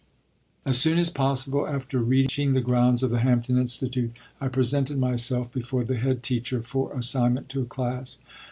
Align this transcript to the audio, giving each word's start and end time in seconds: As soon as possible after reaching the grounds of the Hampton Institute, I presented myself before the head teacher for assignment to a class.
As 0.65 0.79
soon 0.79 0.97
as 0.97 1.11
possible 1.11 1.67
after 1.67 1.99
reaching 1.99 2.53
the 2.53 2.61
grounds 2.61 3.03
of 3.03 3.11
the 3.11 3.19
Hampton 3.19 3.59
Institute, 3.59 4.13
I 4.39 4.47
presented 4.47 4.97
myself 4.97 5.51
before 5.53 5.83
the 5.83 5.97
head 5.97 6.23
teacher 6.23 6.63
for 6.63 6.91
assignment 6.97 7.49
to 7.49 7.61
a 7.61 7.65
class. 7.65 8.17